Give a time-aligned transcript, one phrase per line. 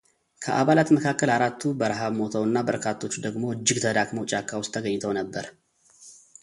[0.43, 5.47] ከአባላት መካከል አራቱ በረሃብ ሞተው እና በርካቶች ደግሞ እጅግ ተዳክመው ጫካ ውስጥ ተገኝተው ነበር።